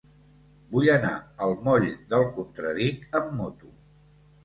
[0.75, 1.11] Vull anar
[1.47, 3.75] al moll del Contradic amb moto.